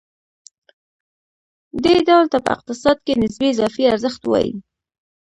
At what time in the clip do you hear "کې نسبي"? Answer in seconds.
3.05-3.47